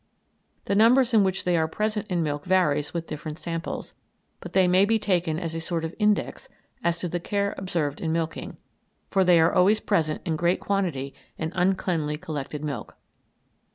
[0.65, 3.93] The numbers in which they are present in milk varies with different samples;
[4.39, 6.49] but they may be taken as a sort of index
[6.83, 8.57] as to the care observed in milking,
[9.11, 12.95] for they are always present in great quantity in uncleanly collected milk.